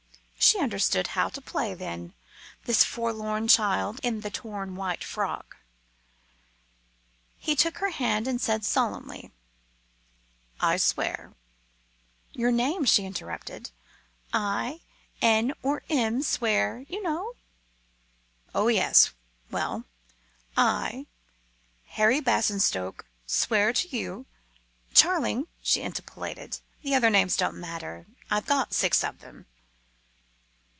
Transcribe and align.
She 0.43 0.59
understood 0.59 1.07
how 1.15 1.29
to 1.29 1.39
play, 1.39 1.73
then, 1.75 2.13
this 2.65 2.83
forlorn 2.83 3.47
child 3.47 4.01
in 4.03 4.19
the 4.19 4.31
torn 4.31 4.75
white 4.75 5.01
frock. 5.01 5.55
He 7.37 7.55
took 7.55 7.77
her 7.77 7.91
hand 7.91 8.27
and 8.27 8.41
said 8.41 8.65
solemnly 8.65 9.31
"I 10.59 10.75
swear." 10.77 11.35
"Your 12.33 12.51
name," 12.51 12.83
she 12.83 13.05
interrupted. 13.05 13.69
"I, 14.33 14.81
N 15.21 15.53
or 15.61 15.83
M, 15.89 16.21
swear, 16.21 16.85
you 16.89 17.01
know." 17.01 17.33
"Oh, 18.53 18.67
yes. 18.67 19.11
Well, 19.51 19.85
I, 20.57 21.05
Harry 21.85 22.19
Basingstoke, 22.19 23.05
swear 23.25 23.71
to 23.73 23.95
you" 23.95 24.25
"Charling," 24.95 25.47
she 25.61 25.81
interpolated; 25.81 26.59
"the 26.81 26.93
other 26.95 27.11
names 27.11 27.37
don't 27.37 27.55
matter. 27.57 28.05
I've 28.29 28.47
got 28.47 28.73
six 28.73 29.01
of 29.01 29.19
them." 29.19 29.45